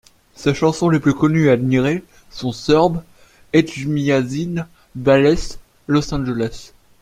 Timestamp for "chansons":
0.55-0.89